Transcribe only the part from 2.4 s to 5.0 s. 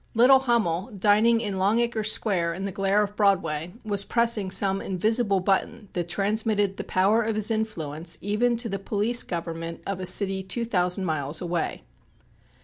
in the glare of Broadway, was pressing some